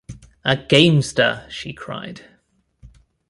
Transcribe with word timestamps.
“A 0.43 0.55
gamester!” 0.57 1.45
she 1.47 1.73
cried. 1.73 2.21